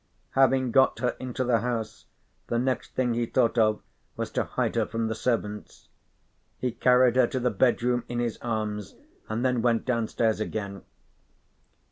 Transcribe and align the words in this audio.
Having 0.31 0.71
got 0.71 0.97
her 0.97 1.15
into 1.19 1.43
the 1.43 1.59
house, 1.59 2.07
the 2.47 2.57
next 2.57 2.95
thing 2.95 3.13
he 3.13 3.27
thought 3.27 3.55
of 3.59 3.83
was 4.17 4.31
to 4.31 4.43
hide 4.45 4.73
her 4.73 4.87
from 4.87 5.05
the 5.09 5.13
servants. 5.13 5.89
He 6.57 6.71
carried 6.71 7.15
her 7.17 7.27
to 7.27 7.39
the 7.39 7.51
bedroom 7.51 8.03
in 8.09 8.17
his 8.17 8.39
arms 8.41 8.95
and 9.29 9.45
then 9.45 9.61
went 9.61 9.85
downstairs 9.85 10.39
again. 10.39 10.81